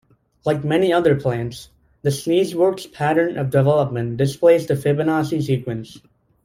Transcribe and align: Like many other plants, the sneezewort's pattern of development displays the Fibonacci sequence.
Like 0.47 0.63
many 0.63 0.91
other 0.91 1.15
plants, 1.19 1.69
the 2.01 2.09
sneezewort's 2.09 2.87
pattern 2.87 3.37
of 3.37 3.51
development 3.51 4.17
displays 4.17 4.65
the 4.65 4.73
Fibonacci 4.73 5.43
sequence. 5.43 6.01